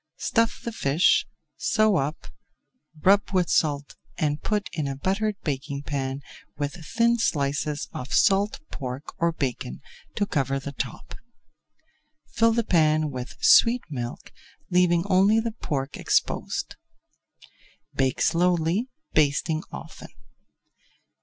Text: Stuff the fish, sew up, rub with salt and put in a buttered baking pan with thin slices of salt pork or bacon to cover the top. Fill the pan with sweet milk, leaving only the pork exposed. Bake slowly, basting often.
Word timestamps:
Stuff 0.17 0.63
the 0.63 0.71
fish, 0.71 1.27
sew 1.57 1.95
up, 1.97 2.25
rub 3.03 3.29
with 3.33 3.51
salt 3.51 3.97
and 4.17 4.41
put 4.41 4.67
in 4.73 4.87
a 4.87 4.95
buttered 4.95 5.35
baking 5.43 5.83
pan 5.83 6.23
with 6.57 6.73
thin 6.83 7.19
slices 7.19 7.87
of 7.93 8.11
salt 8.11 8.59
pork 8.71 9.13
or 9.19 9.31
bacon 9.31 9.79
to 10.15 10.25
cover 10.25 10.57
the 10.59 10.71
top. 10.71 11.13
Fill 12.31 12.51
the 12.53 12.63
pan 12.63 13.11
with 13.11 13.37
sweet 13.41 13.83
milk, 13.91 14.31
leaving 14.71 15.03
only 15.05 15.39
the 15.39 15.51
pork 15.51 15.95
exposed. 15.97 16.77
Bake 17.93 18.23
slowly, 18.23 18.89
basting 19.13 19.61
often. 19.71 20.09